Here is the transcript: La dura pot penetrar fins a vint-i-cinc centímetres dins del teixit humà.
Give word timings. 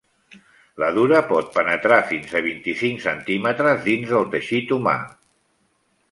La 0.83 0.87
dura 0.93 1.19
pot 1.31 1.51
penetrar 1.57 1.99
fins 2.13 2.33
a 2.39 2.41
vint-i-cinc 2.45 3.03
centímetres 3.03 3.83
dins 3.89 4.13
del 4.15 4.25
teixit 4.37 4.73
humà. 4.79 4.95